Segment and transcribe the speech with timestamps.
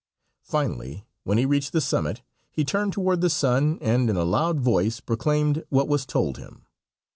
[0.41, 4.59] Finally, when he reached the summit, he turned toward the sun and in a loud
[4.59, 6.65] voice proclaimed what was told him.